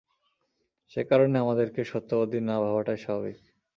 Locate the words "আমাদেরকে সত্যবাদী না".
1.39-2.55